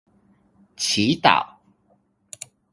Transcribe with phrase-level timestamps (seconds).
[0.75, 1.45] 祈禱